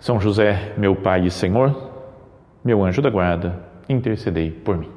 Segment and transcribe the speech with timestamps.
[0.00, 1.90] são José, meu Pai e Senhor,
[2.64, 4.90] meu anjo da guarda, intercedei por mim.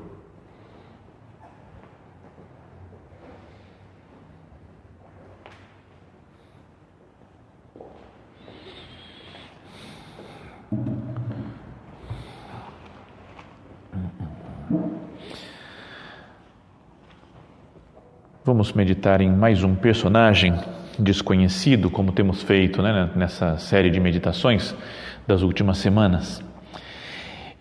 [18.46, 20.54] Vamos meditar em mais um personagem
[21.00, 24.76] desconhecido, como temos feito né, nessa série de meditações
[25.28, 26.44] das últimas semanas.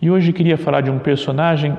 [0.01, 1.77] E hoje queria falar de um personagem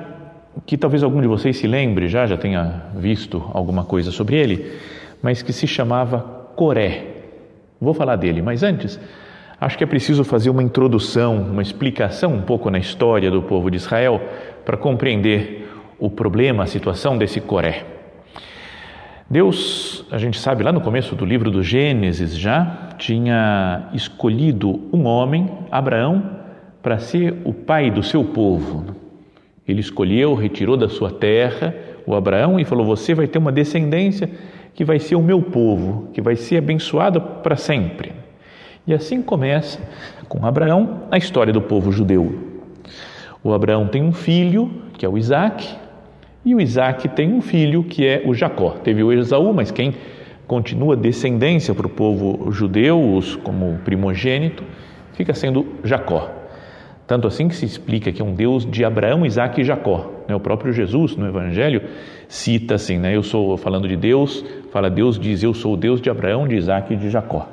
[0.65, 4.71] que talvez algum de vocês se lembre, já já tenha visto alguma coisa sobre ele,
[5.21, 6.19] mas que se chamava
[6.55, 7.05] Coré.
[7.79, 8.99] Vou falar dele, mas antes,
[9.59, 13.69] acho que é preciso fazer uma introdução, uma explicação um pouco na história do povo
[13.69, 14.21] de Israel
[14.63, 15.69] para compreender
[15.99, 17.94] o problema, a situação desse Coré.
[19.27, 25.05] Deus, a gente sabe, lá no começo do livro do Gênesis já tinha escolhido um
[25.05, 26.41] homem, Abraão,
[26.83, 28.85] para ser o pai do seu povo.
[29.67, 31.73] Ele escolheu, retirou da sua terra
[32.05, 34.29] o Abraão e falou: Você vai ter uma descendência
[34.75, 38.13] que vai ser o meu povo, que vai ser abençoado para sempre.
[38.85, 39.79] E assim começa
[40.29, 42.61] com Abraão a história do povo judeu.
[43.43, 45.67] O Abraão tem um filho, que é o Isaac,
[46.45, 48.71] e o Isaac tem um filho que é o Jacó.
[48.83, 49.95] Teve o Esaú, mas quem
[50.45, 54.63] continua descendência para o povo judeu, como primogênito,
[55.13, 56.29] fica sendo Jacó.
[57.07, 60.11] Tanto assim que se explica que é um Deus de Abraão, Isaac e Jacó.
[60.27, 60.35] Né?
[60.35, 61.81] O próprio Jesus, no Evangelho,
[62.27, 63.15] cita assim, né?
[63.15, 66.55] eu sou, falando de Deus, fala Deus diz, eu sou o Deus de Abraão, de
[66.55, 67.47] Isaac e de Jacó.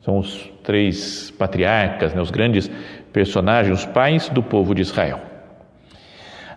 [0.00, 2.20] São os três patriarcas, né?
[2.20, 2.70] os grandes
[3.12, 5.20] personagens, os pais do povo de Israel.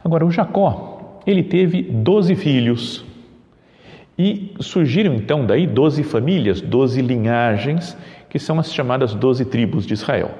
[0.03, 0.97] Agora, o Jacó,
[1.27, 3.05] ele teve doze filhos
[4.17, 7.97] e surgiram então daí doze famílias, doze linhagens,
[8.29, 10.31] que são as chamadas doze tribos de Israel.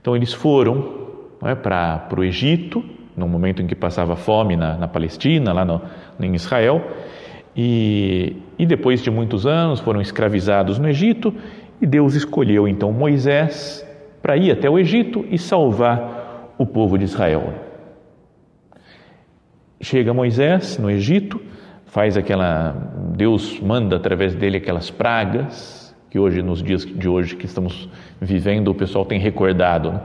[0.00, 1.08] Então eles foram
[1.44, 2.82] é, para o Egito,
[3.14, 5.82] no momento em que passava fome na, na Palestina, lá no,
[6.18, 6.82] em Israel,
[7.54, 11.34] e, e depois de muitos anos foram escravizados no Egito,
[11.80, 13.86] e Deus escolheu então Moisés
[14.22, 17.67] para ir até o Egito e salvar o povo de Israel.
[19.80, 21.40] Chega Moisés no Egito,
[21.86, 22.74] faz aquela.
[23.16, 27.88] Deus manda através dele aquelas pragas, que hoje, nos dias de hoje que estamos
[28.20, 30.00] vivendo, o pessoal tem recordado né?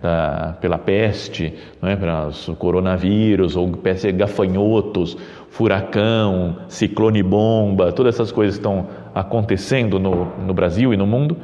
[0.00, 1.52] da, pela peste,
[1.82, 1.96] não é?
[1.96, 5.16] pelos coronavírus, ou peste gafanhotos,
[5.50, 11.36] furacão, ciclone bomba, todas essas coisas estão acontecendo no, no Brasil e no mundo,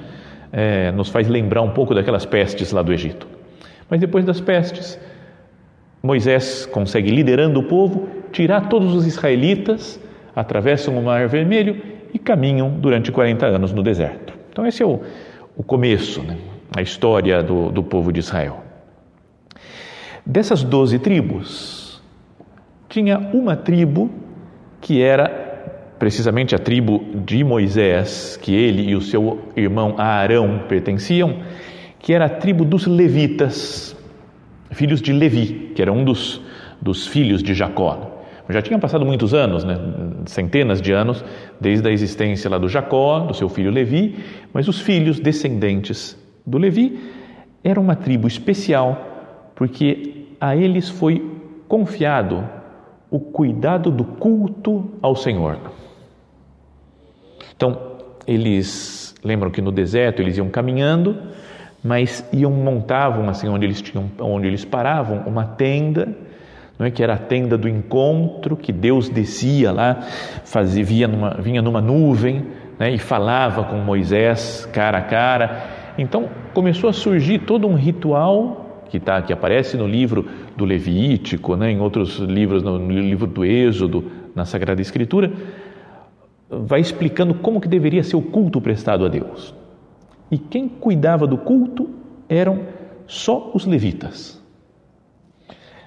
[0.51, 3.27] é, nos faz lembrar um pouco daquelas pestes lá do Egito.
[3.91, 4.99] Mas depois das pestes,
[6.05, 9.99] Moisés consegue, liderando o povo, tirar todos os israelitas,
[10.37, 11.81] atravessam o Mar Vermelho
[12.13, 14.35] e caminham durante 40 anos no deserto.
[14.53, 15.01] Então, esse é o,
[15.57, 16.37] o começo, né?
[16.77, 18.63] a história do, do povo de Israel.
[20.27, 22.03] Dessas doze tribos,
[22.87, 24.11] tinha uma tribo
[24.83, 25.27] que era
[25.99, 31.39] precisamente a tribo de Moisés, que ele e o seu irmão Arão pertenciam,
[31.99, 33.94] que era a tribo dos levitas
[34.75, 36.41] filhos de Levi, que era um dos,
[36.81, 38.11] dos filhos de Jacó.
[38.51, 39.79] Já tinham passado muitos anos, né?
[40.27, 41.25] centenas de anos,
[41.59, 44.17] desde a existência lá do Jacó, do seu filho Levi,
[44.53, 46.99] mas os filhos descendentes do Levi
[47.63, 51.25] eram uma tribo especial, porque a eles foi
[51.67, 52.47] confiado
[53.11, 55.59] o cuidado do culto ao Senhor.
[57.57, 57.95] Então,
[58.27, 61.17] eles lembram que no deserto eles iam caminhando
[61.85, 66.09] mas iam montavam assim onde eles tinham onde eles paravam uma tenda
[66.79, 70.01] não é que era a tenda do encontro que Deus descia lá
[70.45, 72.45] fazia via numa, vinha numa nuvem
[72.79, 75.65] né, e falava com Moisés cara a cara.
[75.97, 80.27] Então começou a surgir todo um ritual que tá que aparece no livro
[80.57, 85.33] do Levítico né, em outros livros no, livro do Êxodo na Sagrada Escritura
[86.49, 89.55] vai explicando como que deveria ser o culto prestado a Deus
[90.31, 91.91] e quem cuidava do culto
[92.29, 92.61] eram
[93.07, 94.43] só os levitas.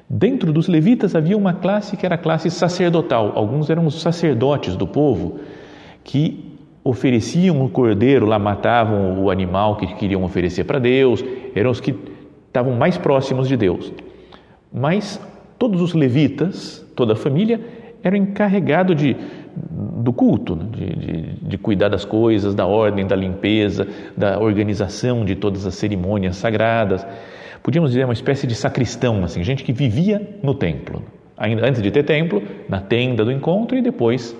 [0.10, 3.34] Dentro dos levitas havia uma classe que era a classe sacerdotal.
[3.36, 5.39] Alguns eram os sacerdotes do povo
[6.04, 11.24] que ofereciam o cordeiro, lá matavam o animal que queriam oferecer para Deus,
[11.54, 11.94] eram os que
[12.48, 13.92] estavam mais próximos de Deus.
[14.72, 15.19] Mas
[15.60, 17.60] todos os levitas, toda a família,
[18.01, 19.18] eram encarregados de,
[19.57, 20.65] do culto, né?
[20.71, 25.75] de, de, de, cuidar das coisas, da ordem, da limpeza, da organização de todas as
[25.75, 27.06] cerimônias sagradas.
[27.63, 31.04] Podíamos dizer uma espécie de sacristão, assim, gente que vivia no templo.
[31.36, 34.36] Ainda antes de ter templo, na tenda do encontro e depois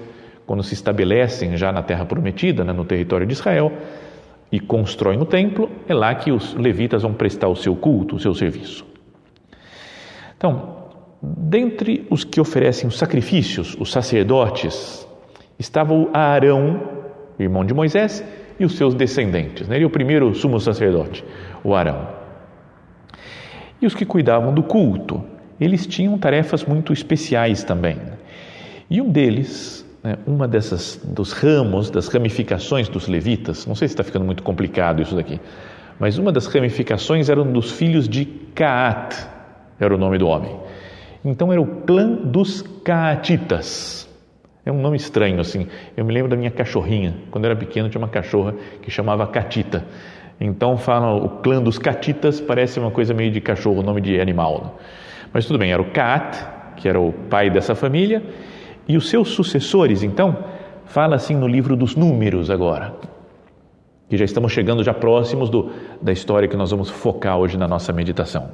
[0.48, 3.72] quando se estabelecem já na terra prometida, né, no território de Israel,
[4.50, 8.20] e constroem o templo, é lá que os levitas vão prestar o seu culto, o
[8.20, 8.86] seu serviço.
[10.38, 10.88] Então,
[11.22, 15.07] dentre os que oferecem os sacrifícios, os sacerdotes,
[15.60, 16.82] estava o Arão,
[17.40, 18.24] irmão de Moisés,
[18.60, 19.68] e os seus descendentes.
[19.68, 19.76] Né?
[19.76, 21.24] Ele é o primeiro sumo sacerdote,
[21.64, 22.08] o Arão.
[23.82, 25.24] E os que cuidavam do culto,
[25.60, 28.00] eles tinham tarefas muito especiais também.
[28.90, 33.94] E um deles né, uma dessas dos ramos, das ramificações dos levitas, não sei se
[33.94, 35.40] está ficando muito complicado isso daqui,
[36.00, 39.28] mas uma das ramificações era um dos filhos de Caat,
[39.80, 40.56] era o nome do homem.
[41.26, 44.07] Então era o clã dos Caatitas.
[44.68, 45.66] É um nome estranho assim.
[45.96, 47.16] Eu me lembro da minha cachorrinha.
[47.32, 49.86] Quando eu era pequeno tinha uma cachorra que chamava Catita.
[50.42, 54.62] Então falam o clã dos Catitas parece uma coisa meio de cachorro, nome de animal.
[54.62, 54.70] Né?
[55.32, 58.22] Mas tudo bem, era o Caat, que era o pai dessa família,
[58.86, 60.38] e os seus sucessores, então,
[60.86, 62.94] fala assim no livro dos Números agora,
[64.10, 65.72] que já estamos chegando já próximos do,
[66.02, 68.52] da história que nós vamos focar hoje na nossa meditação.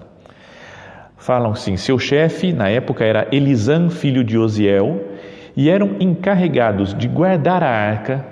[1.17, 5.12] Falam assim: seu chefe na época era Elisã, filho de Osiel,
[5.55, 8.25] e eram encarregados de guardar a arca,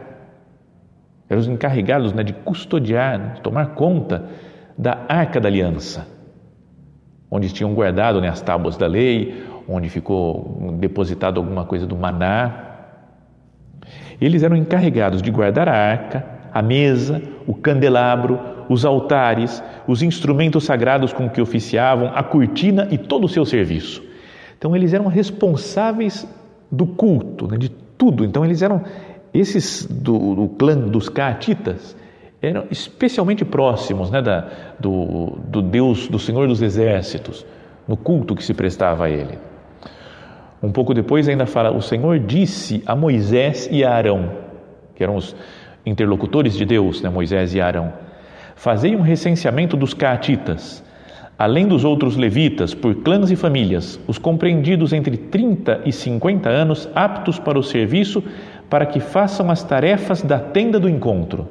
[1.29, 4.25] eram os encarregados né, de custodiar, de tomar conta
[4.77, 6.07] da arca da aliança,
[7.29, 12.69] onde tinham guardado né, as tábuas da lei, onde ficou depositado alguma coisa do maná.
[14.19, 20.65] Eles eram encarregados de guardar a arca, a mesa, o candelabro, os altares, os instrumentos
[20.65, 24.03] sagrados com que oficiavam, a cortina e todo o seu serviço.
[24.57, 26.27] Então eles eram responsáveis
[26.71, 28.23] do culto, né, de tudo.
[28.23, 28.83] Então eles eram
[29.33, 31.95] esses do, do clã dos caatitas
[32.41, 34.47] eram especialmente próximos né, da,
[34.79, 37.45] do, do Deus, do Senhor dos Exércitos,
[37.87, 39.37] no culto que se prestava a Ele.
[40.61, 44.31] Um pouco depois ainda fala: O Senhor disse a Moisés e a Arão,
[44.95, 45.35] que eram os
[45.85, 47.93] interlocutores de Deus, né, Moisés e Arão,
[48.55, 50.83] fazei um recenseamento dos caatitas,
[51.41, 56.87] além dos outros levitas, por clãs e famílias, os compreendidos entre 30 e 50 anos,
[56.93, 58.23] aptos para o serviço,
[58.69, 61.47] para que façam as tarefas da tenda do encontro.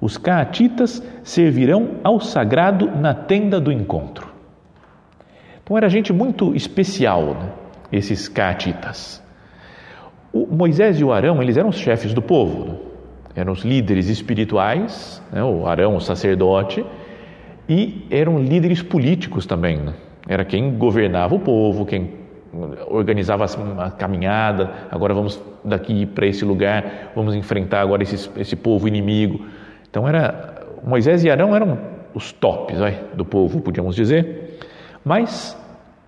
[0.00, 4.26] Os caatitas servirão ao sagrado na tenda do encontro.
[5.62, 7.48] Então era gente muito especial, né?
[7.92, 9.22] esses caatitas.
[10.32, 12.76] O Moisés e o Arão, eles eram os chefes do povo, né?
[13.36, 15.44] eram os líderes espirituais, né?
[15.44, 16.84] o Arão, o sacerdote,
[17.68, 19.78] e eram líderes políticos também.
[19.78, 19.94] Né?
[20.28, 22.10] Era quem governava o povo, quem
[22.88, 24.70] organizava a caminhada.
[24.90, 29.44] Agora vamos daqui para esse lugar, vamos enfrentar agora esse, esse povo inimigo.
[29.88, 31.78] Então era Moisés e Arão eram
[32.14, 34.58] os tops vai, do povo, podíamos dizer.
[35.04, 35.56] Mas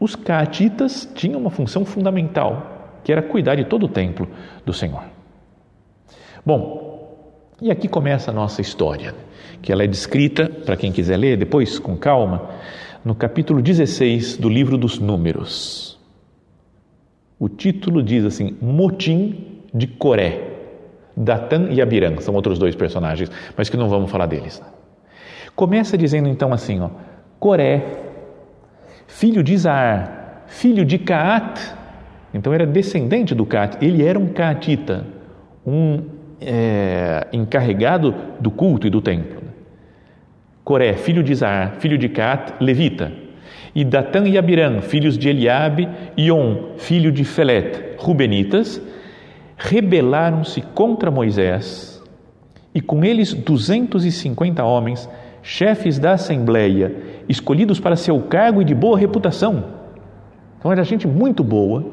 [0.00, 4.28] os caatitas tinham uma função fundamental, que era cuidar de todo o templo
[4.64, 5.02] do Senhor.
[6.46, 6.87] Bom,
[7.60, 9.14] e aqui começa a nossa história,
[9.60, 12.50] que ela é descrita, para quem quiser ler depois, com calma,
[13.04, 15.98] no capítulo 16 do livro dos Números.
[17.38, 20.44] O título diz assim: Motim de Coré.
[21.16, 24.62] Datan e Abiram são outros dois personagens, mas que não vamos falar deles.
[25.56, 26.90] Começa dizendo então assim: ó,
[27.40, 28.04] Coré
[29.08, 31.74] filho de Isaar, filho de Caat,
[32.32, 35.06] então era descendente do Caat, ele era um Caatita,
[35.66, 39.42] um é, encarregado do culto e do templo.
[40.64, 43.12] Coré, filho de Isaar, filho de Caat, levita.
[43.74, 48.80] E Datã e Abiram, filhos de Eliabe, e On, filho de Felet, rubenitas,
[49.56, 52.02] rebelaram-se contra Moisés,
[52.74, 55.08] e com eles duzentos e cinquenta homens,
[55.42, 56.94] chefes da assembleia,
[57.28, 59.64] escolhidos para seu cargo e de boa reputação.
[60.58, 61.84] Então era gente muito boa,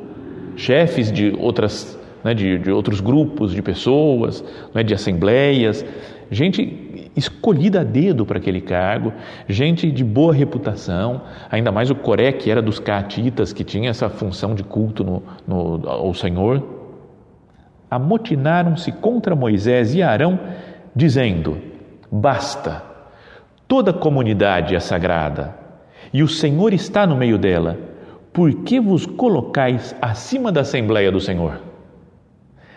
[0.55, 5.85] chefes de outras, né, de, de, outros grupos de pessoas, né, de assembleias,
[6.29, 9.13] gente escolhida a dedo para aquele cargo,
[9.47, 14.09] gente de boa reputação, ainda mais o Coré, que era dos caatitas, que tinha essa
[14.09, 16.61] função de culto no, no, ao Senhor,
[17.89, 20.37] amotinaram-se contra Moisés e Arão,
[20.93, 21.57] dizendo:
[22.11, 22.95] Basta,
[23.67, 25.55] Toda comunidade é sagrada
[26.13, 27.77] e o Senhor está no meio dela.
[28.31, 31.59] Por que vos colocais acima da Assembleia do Senhor?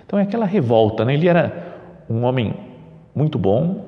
[0.08, 1.12] Então é aquela revolta, né?
[1.12, 1.76] ele era
[2.08, 2.54] um homem
[3.14, 3.84] muito bom,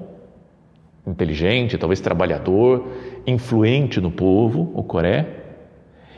[1.06, 2.88] inteligente, talvez trabalhador,
[3.26, 5.26] influente no povo, o Coré,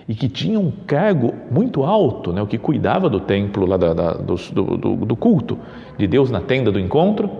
[0.09, 3.95] e que tinha um cargo muito alto, né, o que cuidava do templo, lá da,
[3.95, 5.57] da, do, do, do, culto
[5.97, 7.31] de Deus na tenda do encontro,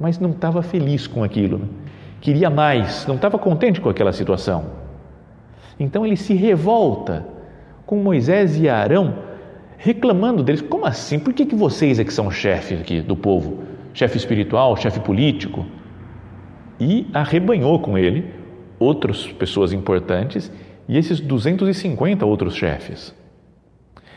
[0.00, 1.66] mas não estava feliz com aquilo, né?
[2.20, 4.64] queria mais, não estava contente com aquela situação.
[5.78, 7.24] Então ele se revolta
[7.86, 9.14] com Moisés e Arão,
[9.82, 11.18] reclamando deles: como assim?
[11.18, 13.64] Por que, que vocês é que são chefes aqui do povo?
[13.92, 15.66] Chefe espiritual, chefe político?
[16.80, 18.32] E arrebanhou com ele
[18.78, 20.50] outras pessoas importantes
[20.88, 23.14] e esses 250 outros chefes.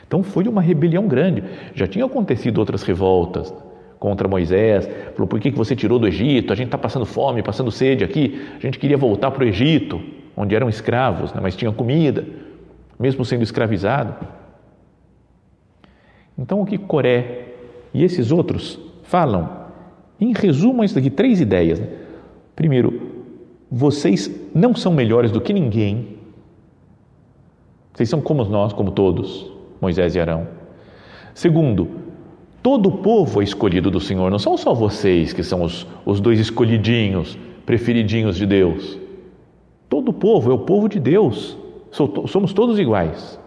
[0.08, 1.44] Então foi uma rebelião grande.
[1.74, 3.54] Já tinha acontecido outras revoltas
[4.00, 4.88] contra Moisés.
[5.16, 6.54] Falou: por que você tirou do Egito?
[6.54, 8.40] A gente está passando fome, passando sede aqui.
[8.56, 10.00] A gente queria voltar para o Egito,
[10.38, 11.40] onde eram escravos, né?
[11.42, 12.24] mas tinha comida,
[13.00, 14.45] mesmo sendo escravizado.
[16.38, 17.54] Então o que Coré
[17.94, 19.66] e esses outros falam?
[20.20, 21.80] Em resumo, isso daqui: três ideias.
[21.80, 21.88] Né?
[22.56, 23.02] Primeiro,
[23.72, 26.16] vocês não são melhores do que ninguém
[27.96, 29.50] vocês são como nós, como todos,
[29.80, 30.50] Moisés e Arão.
[31.34, 31.88] Segundo,
[32.62, 36.20] todo o povo é escolhido do Senhor, não são só vocês que são os, os
[36.20, 39.00] dois escolhidinhos, preferidinhos de Deus.
[39.88, 41.58] Todo o povo é o povo de Deus,
[42.28, 43.40] somos todos iguais.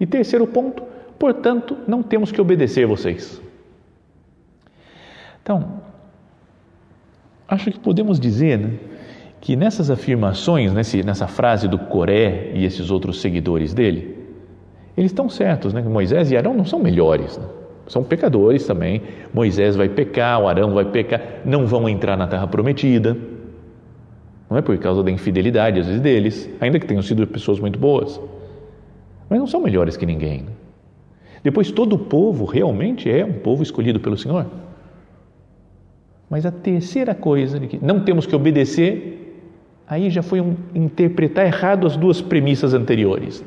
[0.00, 0.82] E terceiro ponto,
[1.18, 3.40] portanto, não temos que obedecer vocês.
[5.42, 5.80] Então,
[7.46, 8.74] acho que podemos dizer né,
[9.40, 14.16] que nessas afirmações, nesse, nessa frase do Coré e esses outros seguidores dele,
[14.96, 15.80] eles estão certos, né?
[15.80, 17.46] Moisés e Arão não são melhores, né?
[17.86, 19.02] são pecadores também.
[19.32, 23.16] Moisés vai pecar, o Arão vai pecar, não vão entrar na terra prometida.
[24.50, 27.78] Não é por causa da infidelidade, às vezes, deles, ainda que tenham sido pessoas muito
[27.78, 28.20] boas.
[29.28, 30.42] Mas não são melhores que ninguém.
[30.42, 30.52] Né?
[31.42, 34.46] Depois, todo o povo realmente é um povo escolhido pelo Senhor.
[36.28, 39.18] Mas a terceira coisa que não temos que obedecer
[39.86, 43.42] aí já foi um interpretar errado as duas premissas anteriores.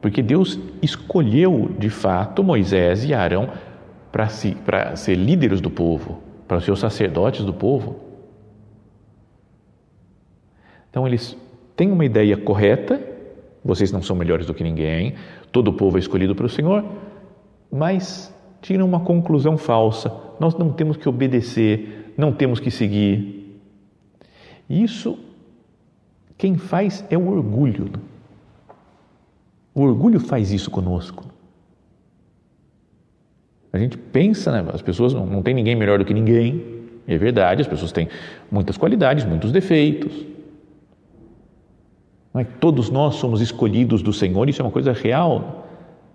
[0.00, 3.48] Porque Deus escolheu de fato Moisés e Arão
[4.12, 4.56] para si,
[4.94, 7.96] ser líderes do povo, para ser os sacerdotes do povo.
[10.90, 11.36] Então eles
[11.74, 13.00] têm uma ideia correta,
[13.66, 15.14] vocês não são melhores do que ninguém,
[15.52, 16.84] todo o povo é escolhido para o Senhor,
[17.70, 20.12] mas tiram uma conclusão falsa.
[20.40, 23.36] Nós não temos que obedecer, não temos que seguir,
[24.68, 25.18] isso,
[26.36, 27.90] quem faz é o orgulho.
[29.74, 31.24] O orgulho faz isso conosco.
[33.72, 34.70] A gente pensa, né?
[34.72, 36.76] as pessoas não, não tem ninguém melhor do que ninguém.
[37.06, 38.08] É verdade, as pessoas têm
[38.50, 40.12] muitas qualidades, muitos defeitos.
[42.36, 45.66] Mas todos nós somos escolhidos do Senhor, isso é uma coisa real.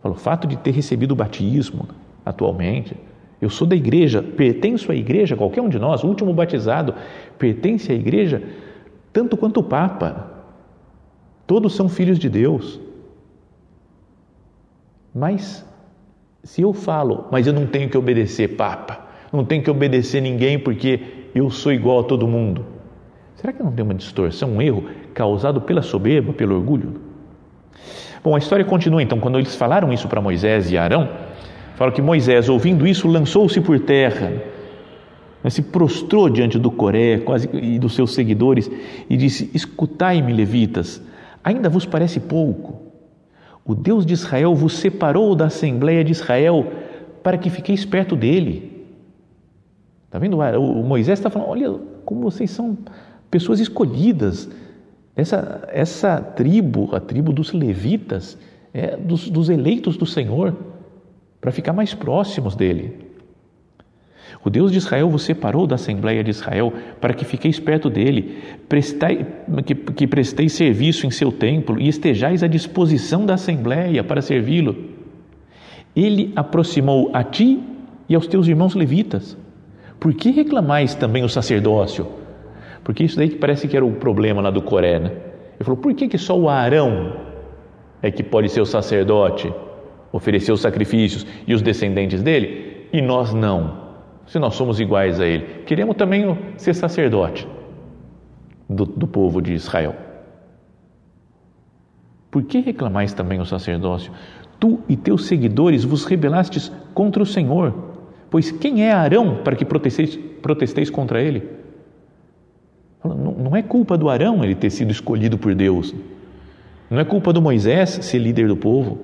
[0.04, 1.88] O fato de ter recebido o batismo
[2.24, 2.96] atualmente,
[3.42, 6.94] eu sou da igreja, pertenço à igreja, qualquer um de nós, o último batizado,
[7.40, 8.44] pertence à igreja
[9.12, 10.32] tanto quanto o Papa.
[11.48, 12.80] Todos são filhos de Deus.
[15.12, 15.66] Mas,
[16.44, 20.60] se eu falo, mas eu não tenho que obedecer Papa, não tenho que obedecer ninguém
[20.60, 21.00] porque
[21.34, 22.63] eu sou igual a todo mundo,
[23.38, 27.01] será que não tem uma distorção, um erro causado pela soberba, pelo orgulho?
[28.24, 29.20] Bom, a história continua então.
[29.20, 31.10] Quando eles falaram isso para Moisés e Arão,
[31.82, 34.32] Fala que Moisés, ouvindo isso, lançou-se por terra,
[35.50, 38.70] se prostrou diante do Coré quase, e dos seus seguidores
[39.10, 41.01] e disse: Escutai-me, levitas,
[41.44, 42.80] ainda vos parece pouco.
[43.65, 46.72] O Deus de Israel vos separou da Assembleia de Israel
[47.24, 48.86] para que fiqueis perto dele.
[50.06, 50.38] Está vendo?
[50.38, 52.77] O Moisés está falando: olha como vocês são
[53.32, 54.48] pessoas escolhidas.
[55.22, 58.40] Essa, essa tribo, a tribo dos levitas,
[58.74, 60.56] é dos, dos eleitos do Senhor
[61.40, 63.12] para ficar mais próximos dele.
[64.44, 68.40] O Deus de Israel vos separou da Assembleia de Israel para que fiqueis perto dele,
[68.68, 69.28] prestai,
[69.63, 74.75] que, que presteis serviço em seu templo e estejais à disposição da Assembleia para servi-lo.
[75.96, 77.62] Ele aproximou a ti
[78.10, 79.38] e aos teus irmãos levitas.
[80.00, 82.21] Por que reclamais também o sacerdócio?
[82.83, 85.11] Porque isso daí que parece que era o problema lá do Coré, né?
[85.55, 87.15] Ele falou, por que, que só o Arão
[88.01, 89.53] é que pode ser o sacerdote?
[90.11, 93.77] ofereceu sacrifícios e os descendentes dele, e nós não,
[94.27, 95.63] se nós somos iguais a ele.
[95.65, 97.47] Queremos também ser sacerdote
[98.69, 99.95] do, do povo de Israel.
[102.29, 104.11] Por que reclamais também o sacerdócio?
[104.59, 107.73] Tu e teus seguidores vos rebelastes contra o Senhor,
[108.29, 111.43] pois quem é Arão para que protesteis, protesteis contra ele?
[113.03, 115.93] Não, é culpa do Arão ele ter sido escolhido por Deus.
[116.89, 119.00] Não é culpa do Moisés ser líder do povo.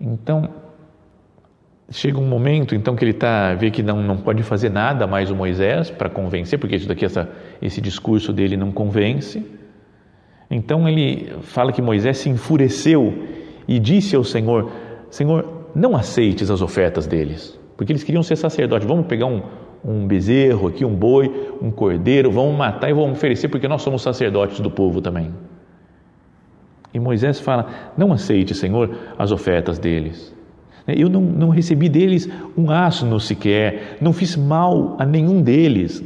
[0.00, 0.48] Então,
[1.90, 5.30] chega um momento então que ele tá vê que não, não pode fazer nada mais
[5.30, 7.28] o Moisés para convencer, porque isso daqui essa,
[7.60, 9.44] esse discurso dele não convence.
[10.50, 13.26] Então ele fala que Moisés se enfureceu
[13.66, 14.70] e disse ao Senhor:
[15.10, 18.86] Senhor, não aceites as ofertas deles, porque eles queriam ser sacerdotes.
[18.86, 19.42] Vamos pegar um,
[19.84, 24.02] um bezerro aqui, um boi, um cordeiro, vamos matar e vamos oferecer, porque nós somos
[24.02, 25.32] sacerdotes do povo também.
[26.94, 30.34] E Moisés fala: Não aceite, Senhor, as ofertas deles.
[30.86, 36.02] Eu não, não recebi deles um asno sequer, não fiz mal a nenhum deles.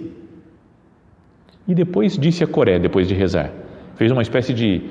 [1.67, 3.51] E depois disse a Coré, depois de rezar,
[3.97, 4.83] fez uma espécie de,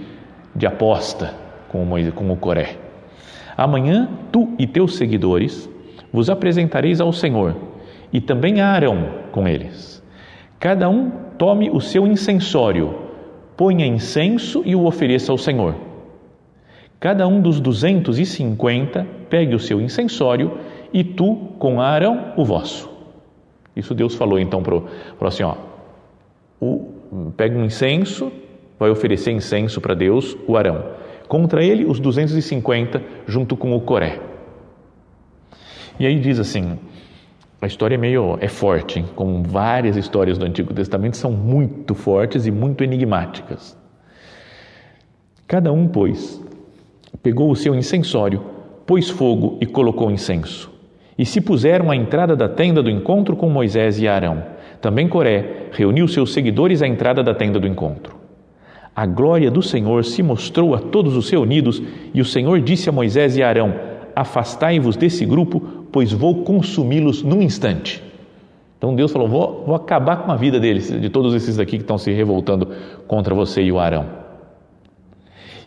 [0.56, 1.34] de aposta
[1.70, 2.77] com o, Moisés, com o Coré.
[3.56, 5.70] Amanhã tu e teus seguidores
[6.12, 7.56] vos apresentareis ao Senhor
[8.12, 10.04] e também Arão com eles.
[10.60, 12.96] Cada um tome o seu incensório,
[13.58, 15.76] ponha incenso e o ofereça ao Senhor.
[17.00, 20.58] Cada um dos duzentos e cinquenta pegue o seu incensório
[20.94, 22.90] e tu com Arão o vosso.
[23.76, 25.56] Isso Deus falou então para falou assim, ó,
[26.60, 28.32] o, pega um incenso,
[28.80, 30.84] vai oferecer incenso para Deus, o Arão.
[31.28, 34.20] Contra ele, os 250 junto com o Coré.
[36.00, 36.78] E aí diz assim,
[37.62, 39.06] a história é meio é forte, hein?
[39.16, 43.78] como várias histórias do Antigo Testamento são muito fortes e muito enigmáticas.
[45.48, 46.42] Cada um, pois,
[47.22, 48.42] pegou o seu incensório,
[48.86, 50.72] pôs fogo e colocou incenso.
[51.18, 54.44] E se puseram à entrada da tenda do encontro com Moisés e Arão.
[54.82, 58.16] Também Coré reuniu seus seguidores à entrada da tenda do encontro.
[58.96, 61.82] A glória do Senhor se mostrou a todos os reunidos,
[62.14, 63.74] e o Senhor disse a Moisés e Arão:
[64.16, 68.04] Afastai-vos desse grupo, pois vou consumi-los num instante.
[68.78, 71.84] Então Deus falou: vou, vou, acabar com a vida deles, de todos esses aqui que
[71.84, 72.68] estão se revoltando
[73.08, 74.06] contra você e o Arão.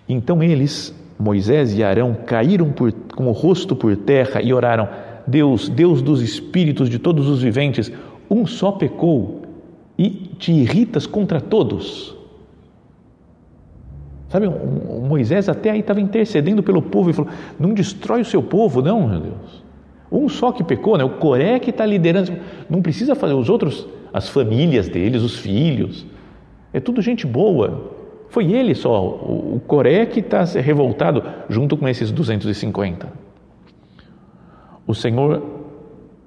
[0.06, 4.86] Então eles, Moisés e Arão, caíram por, com o rosto por terra e oraram:
[5.26, 7.90] Deus, Deus dos espíritos de todos os viventes,
[8.30, 9.40] um só pecou
[9.96, 12.14] e te irritas contra todos.
[14.28, 18.82] Sabe, Moisés até aí estava intercedendo pelo povo e falou: Não destrói o seu povo,
[18.82, 19.67] não, meu Deus.
[20.10, 21.04] Um só que pecou, né?
[21.04, 22.32] o Coré que está liderando.
[22.68, 26.06] Não precisa fazer os outros, as famílias deles, os filhos.
[26.72, 27.96] É tudo gente boa.
[28.30, 33.08] Foi ele só, o Coré que está revoltado junto com esses 250.
[34.86, 35.42] O Senhor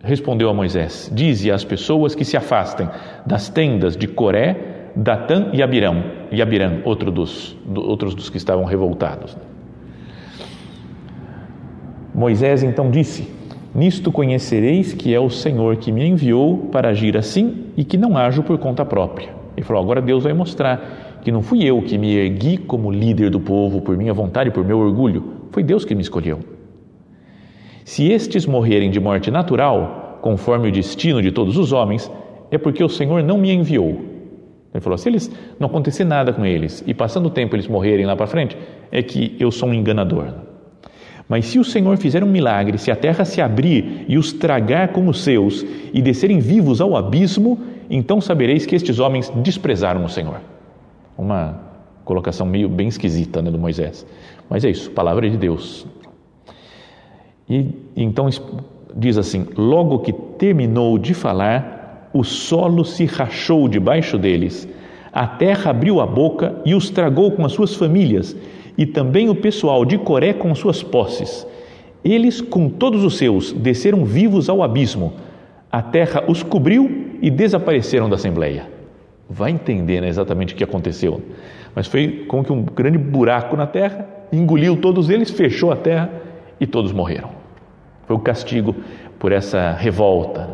[0.04, 2.90] respondeu a Moisés: Dize às pessoas que se afastem
[3.26, 6.42] das tendas de Coré, Datã e Abirão, e
[6.84, 9.38] outro dos, do, outros dos que estavam revoltados.
[12.14, 13.41] Moisés então disse:
[13.74, 18.18] Nisto conhecereis que é o Senhor que me enviou para agir assim e que não
[18.18, 19.30] ajo por conta própria.
[19.56, 23.30] Ele falou: agora Deus vai mostrar que não fui eu que me ergui como líder
[23.30, 26.40] do povo por minha vontade, e por meu orgulho, foi Deus que me escolheu.
[27.86, 32.12] Se estes morrerem de morte natural, conforme o destino de todos os homens,
[32.50, 34.02] é porque o Senhor não me enviou.
[34.74, 38.06] Ele falou: se eles não acontecer nada com eles e passando o tempo eles morrerem
[38.06, 38.58] lá para frente,
[38.92, 40.51] é que eu sou um enganador.
[41.32, 44.90] Mas se o Senhor fizer um milagre, se a terra se abrir e os tragar
[44.90, 47.58] como seus e descerem vivos ao abismo,
[47.90, 50.42] então sabereis que estes homens desprezaram o Senhor.
[51.18, 51.58] Uma
[52.04, 54.06] colocação meio bem esquisita né, do Moisés.
[54.50, 55.88] Mas é isso, palavra de Deus.
[57.50, 57.66] E
[57.96, 58.28] então
[58.94, 64.68] diz assim: logo que terminou de falar, o solo se rachou debaixo deles,
[65.14, 68.36] a terra abriu a boca e os tragou com as suas famílias
[68.78, 71.46] e também o pessoal de Coré com suas posses.
[72.04, 75.14] Eles, com todos os seus, desceram vivos ao abismo.
[75.72, 78.68] A terra os cobriu e desapareceram da assembleia.
[79.30, 81.22] Vai entender né, exatamente o que aconteceu.
[81.76, 86.10] Mas foi como que um grande buraco na terra, engoliu todos eles, fechou a terra
[86.60, 87.30] e todos morreram.
[88.08, 88.76] Foi o castigo
[89.20, 90.50] por essa revolta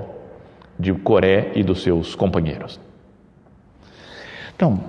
[0.77, 2.79] de Coré e dos seus companheiros.
[4.55, 4.79] Então,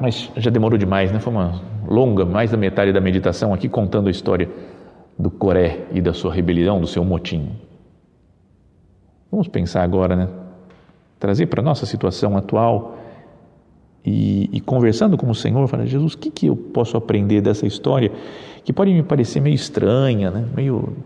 [0.00, 1.20] mas já demorou demais, né?
[1.20, 4.48] Foi uma longa, mais da metade da meditação aqui contando a história
[5.18, 7.50] do Coré e da sua rebelião, do seu motim.
[9.30, 10.28] Vamos pensar agora, né?
[11.18, 12.96] Trazer para a nossa situação atual
[14.04, 17.66] e, e, conversando com o Senhor, falar, Jesus, o que, que eu posso aprender dessa
[17.66, 18.10] história
[18.64, 20.48] que pode me parecer meio estranha, né?
[20.56, 20.96] meio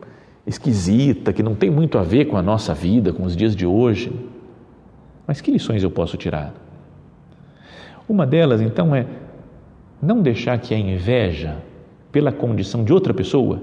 [0.46, 3.66] esquisita, que não tem muito a ver com a nossa vida, com os dias de
[3.66, 4.12] hoje.
[5.26, 6.54] Mas que lições eu posso tirar?
[8.08, 9.06] Uma delas, então, é
[10.00, 11.56] não deixar que a inveja
[12.12, 13.62] pela condição de outra pessoa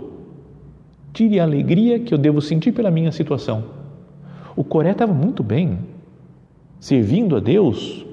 [1.13, 3.63] tire a alegria que eu devo sentir pela minha situação.
[4.55, 5.79] O Coré estava muito bem,
[6.79, 8.05] servindo a Deus,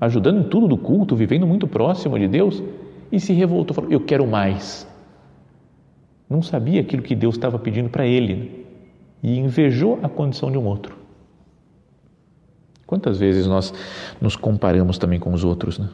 [0.00, 2.62] ajudando em tudo do culto, vivendo muito próximo de Deus,
[3.10, 4.86] e se revoltou, falou: Eu quero mais.
[6.28, 8.48] não sabia aquilo que Deus estava pedindo para ele né?
[9.22, 11.05] e invejou a condição de um outro.
[12.86, 13.74] Quantas vezes nós
[14.20, 15.88] nos comparamos também com os outros, né?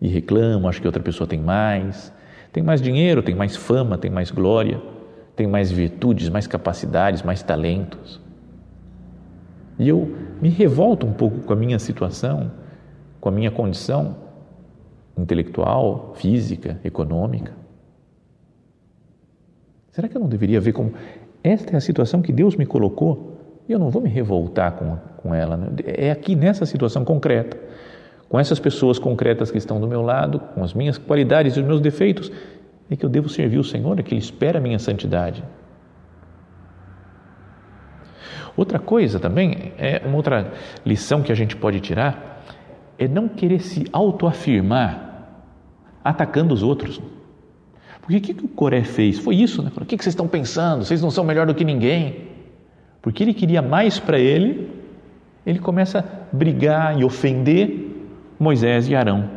[0.00, 2.12] E reclamam, acho que outra pessoa tem mais,
[2.52, 4.80] tem mais dinheiro, tem mais fama, tem mais glória,
[5.34, 8.20] tem mais virtudes, mais capacidades, mais talentos.
[9.78, 12.50] E eu me revolto um pouco com a minha situação,
[13.20, 14.16] com a minha condição
[15.16, 17.52] intelectual, física, econômica.
[19.92, 20.92] Será que eu não deveria ver como
[21.42, 23.35] esta é a situação que Deus me colocou
[23.68, 25.56] e eu não vou me revoltar com, com ela?
[25.56, 25.68] Né?
[25.84, 27.58] É aqui nessa situação concreta,
[28.28, 31.66] com essas pessoas concretas que estão do meu lado, com as minhas qualidades e os
[31.66, 32.30] meus defeitos,
[32.90, 35.42] é que eu devo servir o Senhor, é que Ele espera a minha santidade.
[38.56, 40.52] Outra coisa também, é uma outra
[40.84, 42.42] lição que a gente pode tirar,
[42.98, 45.06] é não querer se autoafirmar
[46.02, 47.00] atacando os outros.
[48.00, 49.18] Porque o que, que o Coré fez?
[49.18, 49.70] Foi isso, né?
[49.76, 50.84] O que, que vocês estão pensando?
[50.84, 52.35] Vocês não são melhor do que ninguém.
[53.06, 54.68] Porque ele queria mais para ele,
[55.46, 58.04] ele começa a brigar e ofender
[58.36, 59.30] Moisés e Arão.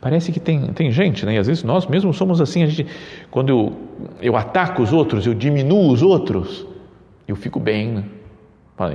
[0.00, 1.34] Parece que tem, tem gente, né?
[1.34, 2.64] E às vezes nós mesmos somos assim.
[2.64, 2.90] A gente,
[3.30, 3.76] quando eu,
[4.20, 6.66] eu ataco os outros, eu diminuo os outros,
[7.28, 7.92] eu fico bem.
[7.92, 8.04] Né?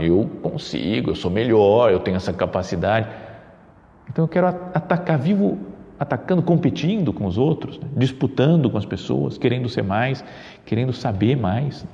[0.01, 3.07] Eu consigo, eu sou melhor, eu tenho essa capacidade.
[4.09, 5.57] Então eu quero atacar vivo,
[5.97, 7.87] atacando, competindo com os outros, né?
[7.95, 10.21] disputando com as pessoas, querendo ser mais,
[10.65, 11.87] querendo saber mais.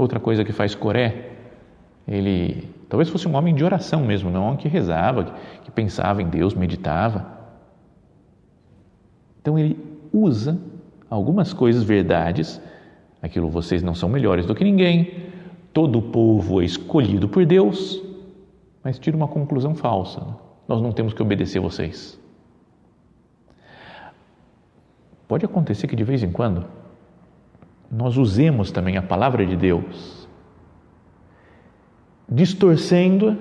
[0.00, 1.30] Outra coisa que faz Coré,
[2.08, 5.32] ele Talvez fosse um homem de oração mesmo, não um que rezava,
[5.62, 7.24] que, pensava em Deus, meditava.
[9.40, 9.78] Então ele
[10.12, 10.60] usa
[11.08, 12.60] algumas coisas, verdades,
[13.22, 15.30] aquilo vocês não são melhores do que ninguém,
[15.72, 18.02] todo o povo é escolhido por Deus,
[18.82, 20.26] mas tira uma conclusão falsa.
[20.66, 22.18] Nós não temos que obedecer vocês.
[25.28, 26.66] Pode acontecer que de vez em quando
[27.90, 30.20] nós usemos também a palavra de Deus
[32.30, 33.36] distorcendo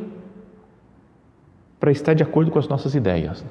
[1.80, 3.46] para estar de acordo com as nossas ideias.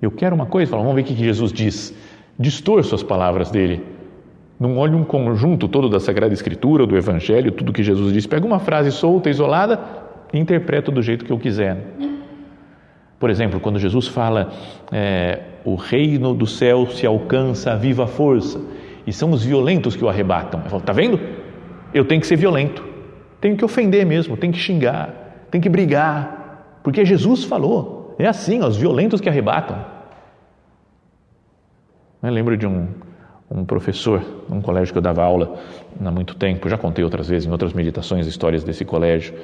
[0.00, 1.94] Eu quero uma coisa, vamos ver o que Jesus diz.
[2.38, 3.84] Distorço as palavras dele.
[4.58, 8.26] Não olho um conjunto todo da Sagrada Escritura, do Evangelho, tudo que Jesus diz.
[8.26, 9.80] Pego uma frase solta, isolada
[10.32, 11.76] e interpreto do jeito que eu quiser.
[13.18, 14.50] Por exemplo, quando Jesus fala
[14.90, 18.60] é, o reino do céu se alcança a viva força
[19.06, 20.60] e são os violentos que o arrebatam.
[20.64, 21.18] Eu falo, tá vendo?
[21.92, 22.84] Eu tenho que ser violento.
[23.40, 28.14] Tenho que ofender mesmo, tenho que xingar, tenho que brigar, porque Jesus falou.
[28.18, 29.82] É assim, os violentos que arrebatam.
[32.22, 32.88] Eu lembro de um,
[33.50, 35.58] um professor num colégio que eu dava aula
[36.04, 39.34] há muito tempo, já contei outras vezes em outras meditações histórias desse colégio,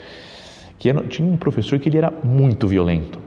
[0.78, 3.18] que era, tinha um professor que ele era muito violento.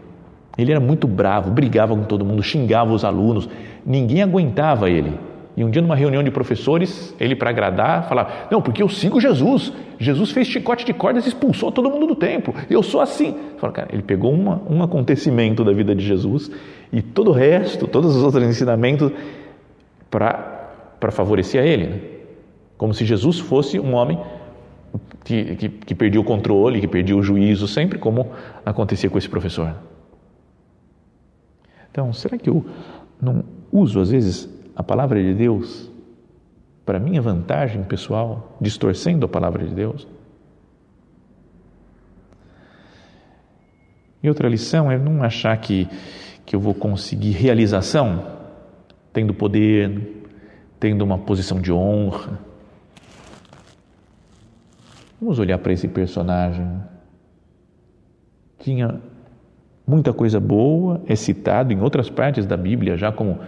[0.56, 3.50] Ele era muito bravo, brigava com todo mundo, xingava os alunos,
[3.84, 5.18] ninguém aguentava ele.
[5.60, 9.20] E um dia, numa reunião de professores, ele, para agradar, falava: Não, porque eu sigo
[9.20, 9.74] Jesus.
[10.00, 12.56] Jesus fez chicote de cordas e expulsou todo mundo do templo.
[12.70, 13.36] Eu sou assim.
[13.58, 16.50] Fala, cara, ele pegou uma, um acontecimento da vida de Jesus
[16.94, 19.12] e todo o resto, todos os outros ensinamentos,
[20.10, 21.88] para favorecer a ele.
[21.88, 22.00] Né?
[22.78, 24.18] Como se Jesus fosse um homem
[25.26, 28.32] que, que, que perdia o controle, que perdia o juízo, sempre como
[28.66, 29.76] acontecia com esse professor.
[31.92, 32.66] Então, será que eu
[33.22, 33.44] não
[33.74, 35.92] uso, às vezes, a palavra de Deus
[36.86, 40.08] para minha vantagem pessoal, distorcendo a palavra de Deus?
[44.24, 45.86] E outra lição é não achar que,
[46.46, 48.26] que eu vou conseguir realização
[49.12, 50.24] tendo poder,
[50.80, 52.40] tendo uma posição de honra.
[55.20, 56.66] Vamos olhar para esse personagem.
[58.60, 59.02] Tinha
[59.86, 63.40] muita coisa boa, é citado em outras partes da Bíblia já como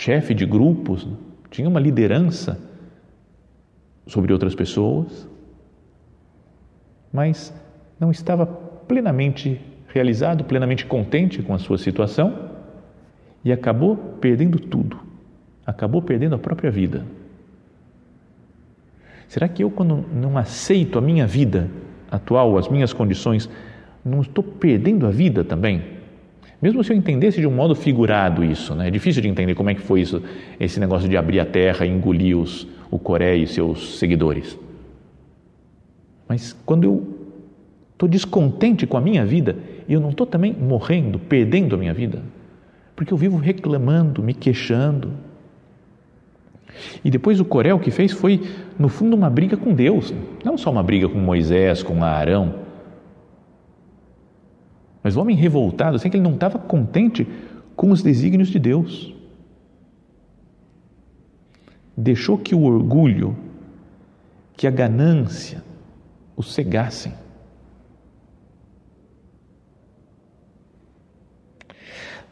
[0.00, 1.06] chefe de grupos,
[1.50, 2.58] tinha uma liderança
[4.06, 5.28] sobre outras pessoas,
[7.12, 7.52] mas
[7.98, 12.50] não estava plenamente realizado, plenamente contente com a sua situação
[13.44, 14.98] e acabou perdendo tudo,
[15.66, 17.04] acabou perdendo a própria vida.
[19.28, 21.68] Será que eu, quando não aceito a minha vida
[22.10, 23.50] atual, as minhas condições,
[24.02, 25.99] não estou perdendo a vida também?
[26.60, 28.88] Mesmo se eu entendesse de um modo figurado isso, né?
[28.88, 30.22] é difícil de entender como é que foi isso,
[30.58, 34.58] esse negócio de abrir a terra e engolir os, o Coré e seus seguidores.
[36.28, 37.18] Mas quando eu
[37.92, 39.56] estou descontente com a minha vida,
[39.88, 42.22] eu não estou também morrendo, perdendo a minha vida,
[42.94, 45.12] porque eu vivo reclamando, me queixando.
[47.04, 48.40] E depois o Coré o que fez foi,
[48.78, 52.54] no fundo, uma briga com Deus, não só uma briga com Moisés, com Arão,
[55.02, 57.26] Mas o homem revoltado, assim que ele não estava contente
[57.74, 59.14] com os desígnios de Deus.
[61.96, 63.36] Deixou que o orgulho,
[64.56, 65.62] que a ganância
[66.36, 67.12] o cegassem.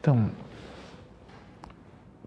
[0.01, 0.31] Então,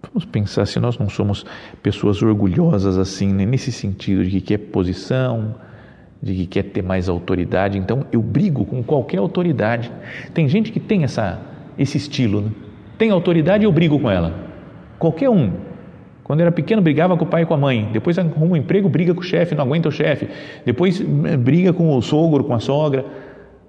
[0.01, 1.45] vamos pensar se nós não somos
[1.82, 3.45] pessoas orgulhosas assim, né?
[3.45, 5.56] nesse sentido de que quer posição,
[6.22, 9.92] de que quer ter mais autoridade, então eu brigo com qualquer autoridade.
[10.34, 11.40] Tem gente que tem essa,
[11.78, 12.52] esse estilo, né?
[12.98, 14.34] tem autoridade e eu brigo com ela.
[15.00, 15.52] Qualquer um.
[16.24, 17.90] Quando era pequeno, brigava com o pai e com a mãe.
[17.92, 20.30] Depois arruma um emprego, briga com o chefe, não aguenta o chefe.
[20.64, 23.04] Depois eh, briga com o sogro, com a sogra.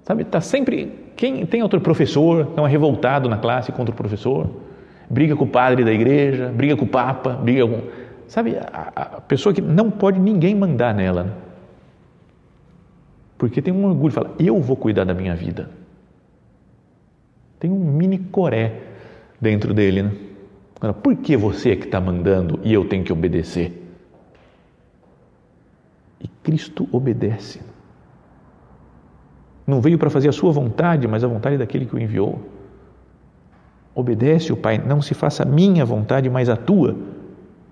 [0.03, 0.91] Sabe, está sempre.
[1.15, 4.47] Quem tem outro professor, não é revoltado na classe contra o professor.
[5.09, 7.81] Briga com o padre da igreja, briga com o papa, briga com.
[8.27, 11.23] Sabe, a, a pessoa que não pode ninguém mandar nela.
[11.23, 11.31] Né?
[13.37, 15.69] Porque tem um orgulho, fala, eu vou cuidar da minha vida.
[17.59, 18.81] Tem um mini coré
[19.39, 20.11] dentro dele, né?
[21.01, 23.81] Por que você é que está mandando e eu tenho que obedecer?
[26.19, 27.61] E Cristo obedece.
[29.65, 32.41] Não veio para fazer a sua vontade, mas a vontade daquele que o enviou.
[33.95, 36.97] Obedece o Pai, não se faça a minha vontade, mas a tua.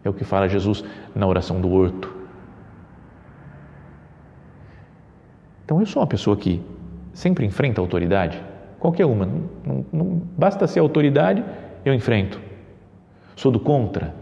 [0.06, 2.21] É o que fala Jesus na oração do horto.
[5.72, 6.62] Então eu sou uma pessoa que
[7.14, 8.44] sempre enfrenta a autoridade,
[8.78, 9.26] qualquer uma.
[9.26, 11.46] Não, não, não basta ser autoridade,
[11.86, 12.42] eu enfrento.
[13.38, 14.14] Sou do contra.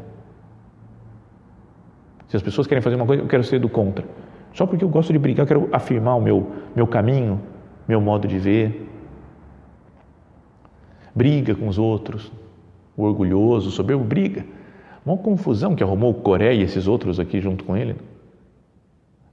[2.28, 4.06] Se as pessoas querem fazer uma coisa, eu quero ser do contra.
[4.54, 7.42] Só porque eu gosto de brigar, eu quero afirmar o meu, meu caminho,
[7.88, 8.88] meu modo de ver.
[11.16, 12.32] Briga com os outros,
[12.96, 14.46] o orgulhoso, o soberbo, briga.
[15.04, 17.96] Uma confusão que arrumou o Coré e esses outros aqui junto com ele.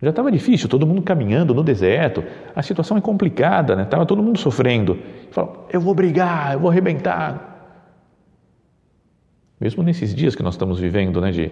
[0.02, 2.22] Já estava difícil, todo mundo caminhando no deserto,
[2.54, 3.84] a situação é complicada, né?
[3.84, 4.98] Todo mundo sofrendo.
[5.30, 7.54] Falou, eu vou brigar, eu vou arrebentar.
[9.58, 11.50] Mesmo nesses dias que nós estamos vivendo, né, de,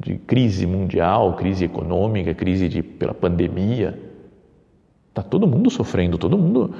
[0.00, 4.00] de crise mundial, crise econômica, crise de, pela pandemia,
[5.10, 6.74] está todo mundo sofrendo, todo mundo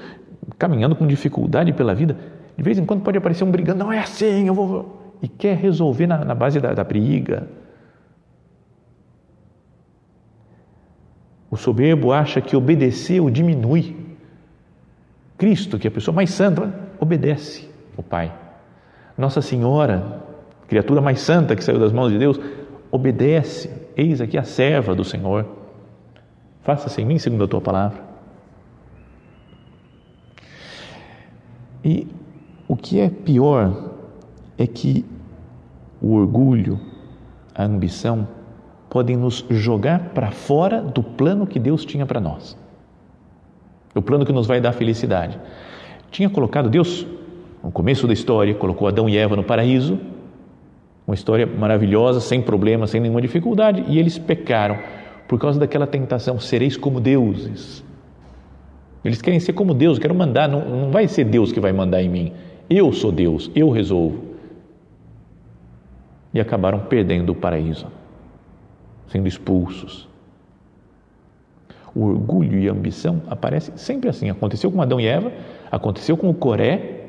[0.58, 2.16] caminhando com dificuldade pela vida.
[2.56, 5.14] De vez em quando pode aparecer um brigando, não é assim, eu vou.
[5.20, 7.46] E quer resolver na, na base da, da briga,
[11.50, 13.96] O soberbo acha que obedecer o diminui.
[15.38, 18.32] Cristo, que é a pessoa mais santa, obedece o Pai.
[19.16, 20.22] Nossa Senhora,
[20.66, 22.40] criatura mais santa que saiu das mãos de Deus,
[22.90, 23.70] obedece.
[23.96, 25.46] Eis aqui a serva do Senhor.
[26.62, 28.04] Faça-se em mim segundo a tua palavra.
[31.84, 32.08] E
[32.66, 33.94] o que é pior
[34.58, 35.04] é que
[36.00, 36.80] o orgulho,
[37.54, 38.26] a ambição,
[38.88, 42.56] podem nos jogar para fora do plano que Deus tinha para nós.
[43.94, 45.38] O plano que nos vai dar felicidade.
[46.10, 47.06] Tinha colocado Deus,
[47.62, 49.98] no começo da história, colocou Adão e Eva no paraíso,
[51.06, 54.78] uma história maravilhosa, sem problemas, sem nenhuma dificuldade, e eles pecaram
[55.26, 57.84] por causa daquela tentação: sereis como deuses.
[59.04, 62.02] Eles querem ser como Deus, quero mandar, não, não vai ser Deus que vai mandar
[62.02, 62.32] em mim.
[62.68, 64.20] Eu sou Deus, eu resolvo.
[66.34, 67.86] E acabaram perdendo o paraíso
[69.08, 70.08] sendo expulsos.
[71.94, 74.28] O orgulho e a ambição aparecem sempre assim.
[74.28, 75.32] Aconteceu com Adão e Eva,
[75.70, 77.06] aconteceu com o Coré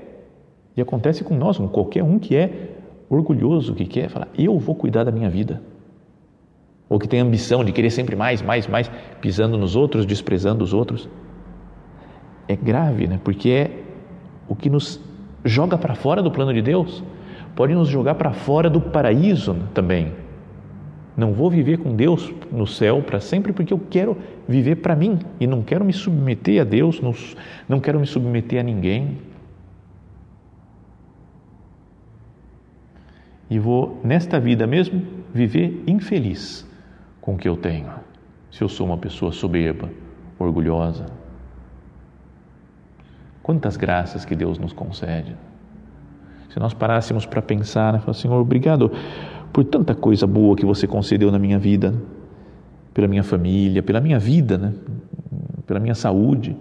[0.75, 2.71] e acontece com nós, com qualquer um que é
[3.09, 5.61] orgulhoso, que quer falar, eu vou cuidar da minha vida.
[6.89, 10.73] Ou que tem ambição de querer sempre mais, mais, mais, pisando nos outros, desprezando os
[10.73, 11.09] outros.
[12.47, 13.19] É grave, né?
[13.23, 13.83] Porque é
[14.47, 15.01] o que nos
[15.43, 17.03] joga para fora do plano de Deus,
[17.55, 20.13] pode nos jogar para fora do paraíso também.
[21.17, 24.15] Não vou viver com Deus no céu para sempre porque eu quero
[24.47, 27.01] viver para mim e não quero me submeter a Deus,
[27.67, 29.17] não quero me submeter a ninguém.
[33.49, 35.01] E vou, nesta vida mesmo,
[35.33, 36.67] viver infeliz
[37.19, 37.89] com o que eu tenho,
[38.51, 39.89] se eu sou uma pessoa soberba,
[40.37, 41.07] orgulhosa.
[43.41, 45.35] Quantas graças que Deus nos concede.
[46.49, 48.91] Se nós parássemos para pensar, né, falar, Senhor, obrigado
[49.57, 51.91] por tanta coisa boa que você concedeu na minha vida,
[52.93, 54.71] pela minha família, pela minha vida, né?
[55.65, 56.55] pela minha saúde,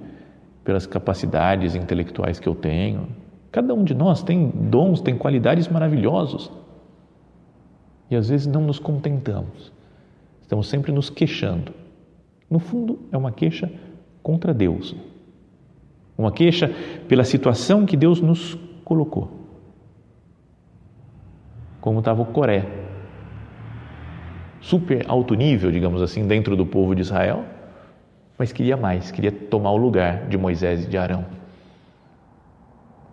[0.64, 3.06] pelas capacidades intelectuais que eu tenho.
[3.52, 6.50] Cada um de nós tem dons, tem qualidades maravilhosos.
[8.10, 9.70] E às vezes não nos contentamos.
[10.40, 11.74] Estamos sempre nos queixando.
[12.48, 13.70] No fundo, é uma queixa
[14.22, 14.96] contra Deus.
[16.16, 16.70] Uma queixa
[17.06, 18.56] pela situação que Deus nos
[18.86, 19.36] colocou
[21.86, 22.85] como estava o Coré.
[24.66, 27.44] Super alto nível, digamos assim, dentro do povo de Israel,
[28.36, 31.24] mas queria mais, queria tomar o lugar de Moisés e de Arão.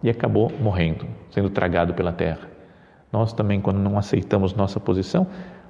[0.02, 2.50] e acabou morrendo, sendo tragado pela terra.
[3.12, 5.28] Nós também, quando não aceitamos nossa posição,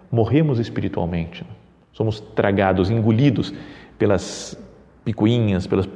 [0.10, 1.46] morremos espiritualmente.
[1.92, 3.54] Somos tragados, engolidos
[4.00, 4.58] pelas
[5.04, 5.88] picuinhas, pelas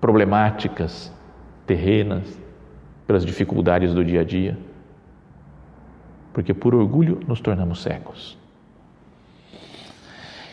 [0.00, 1.12] problemáticas
[1.66, 2.40] terrenas,
[3.04, 4.56] pelas dificuldades do dia a dia.
[6.32, 8.38] Porque por orgulho nos tornamos cegos.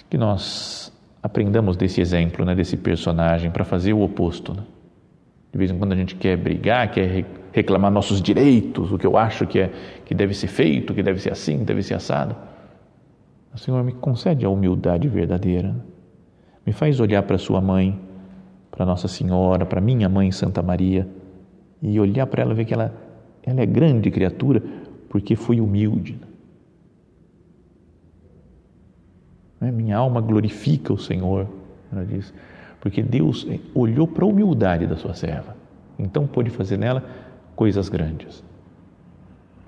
[0.09, 0.91] Que nós
[1.21, 4.53] aprendamos desse exemplo, né, desse personagem, para fazer o oposto.
[4.53, 4.63] Né?
[5.51, 9.17] De vez em quando a gente quer brigar, quer reclamar nossos direitos, o que eu
[9.17, 9.71] acho que, é,
[10.05, 12.35] que deve ser feito, que deve ser assim, que deve ser assado.
[13.53, 15.73] O Senhor me concede a humildade verdadeira.
[16.65, 17.97] Me faz olhar para Sua mãe,
[18.69, 21.07] para Nossa Senhora, para minha mãe Santa Maria
[21.81, 22.93] e olhar para ela ver que ela,
[23.43, 24.61] ela é grande criatura
[25.09, 26.19] porque foi humilde.
[29.65, 29.71] Né?
[29.71, 31.47] Minha alma glorifica o Senhor,
[31.91, 32.31] ela diz,
[32.79, 35.55] porque Deus olhou para a humildade da sua serva,
[35.97, 37.03] então pôde fazer nela
[37.55, 38.43] coisas grandes.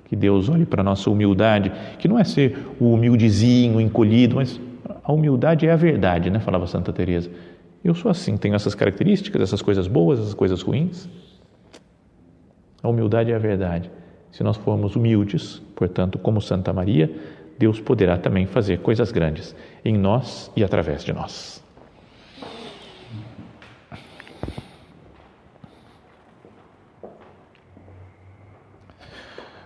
[0.06, 4.60] Que Deus olhe para a nossa humildade, que não é ser o humildezinho, encolhido, mas
[5.04, 6.40] a humildade é a verdade, né?
[6.40, 7.30] Falava Santa Teresa.
[7.84, 11.10] Eu sou assim, tenho essas características, essas coisas boas, essas coisas ruins.
[12.82, 13.92] A humildade é a verdade.
[14.32, 17.12] Se nós formos humildes, portanto, como Santa Maria,
[17.58, 21.64] Deus poderá também fazer coisas grandes em nós e através de nós.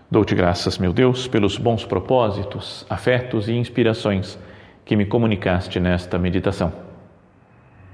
[0.10, 4.38] Dou-te graças, meu Deus, pelos bons propósitos, afetos e inspirações
[4.84, 6.74] que me comunicaste nesta meditação.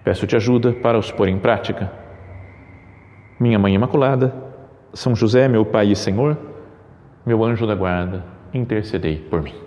[0.04, 1.92] Peço-te ajuda para os pôr em prática.
[3.40, 4.34] Minha Mãe Imaculada,
[4.94, 6.36] São José, meu Pai e Senhor,
[7.24, 9.67] meu anjo da guarda, intercedei por mim.